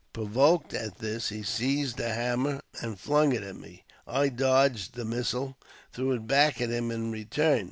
[0.13, 3.83] Provoked at this, he seized a hammer and flung at me.
[4.07, 5.55] I dodged the missile, and
[5.93, 7.59] threw it back at him in return.